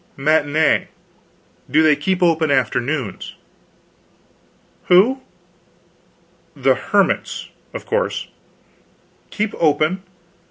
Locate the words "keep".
1.95-2.23, 9.29-9.53